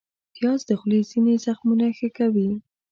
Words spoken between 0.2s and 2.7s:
پیاز د خولې ځینې زخمونه ښه کوي